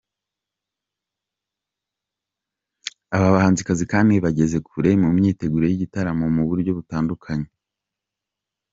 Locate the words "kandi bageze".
3.91-4.57